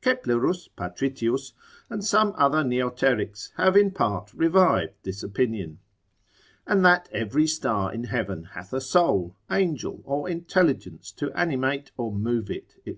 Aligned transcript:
Keplerus, 0.00 0.68
Patritius, 0.76 1.54
and 1.90 2.04
some 2.04 2.34
other 2.36 2.62
Neoterics, 2.62 3.50
have 3.56 3.76
in 3.76 3.90
part 3.90 4.32
revived 4.32 4.94
this 5.02 5.24
opinion. 5.24 5.80
And 6.68 6.84
that 6.84 7.08
every 7.10 7.48
star 7.48 7.92
in 7.92 8.04
heaven 8.04 8.44
hath 8.54 8.72
a 8.72 8.80
soul, 8.80 9.34
angel 9.50 10.00
or 10.04 10.28
intelligence 10.28 11.10
to 11.14 11.32
animate 11.32 11.90
or 11.96 12.12
move 12.12 12.48
it, 12.48 12.76
&c. 12.86 12.96